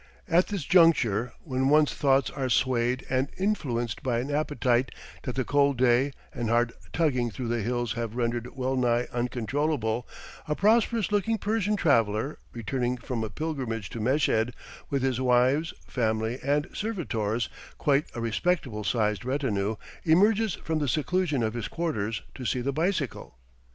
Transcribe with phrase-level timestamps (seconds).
[0.27, 4.89] At this juncture, when one's thoughts are swayed and influenced by an appetite
[5.21, 10.07] that the cold day and hard tugging through the hills have rendered well nigh uncontrollable,
[10.47, 14.55] a prosperous looking Persian traveller, returning from a pilgrimage to Meshed
[14.89, 17.47] with his wives, family, and servitors,
[17.77, 22.73] quite a respectable sized retinue, emerges from the seclusion of his quarters to see the
[22.73, 23.37] bicycle.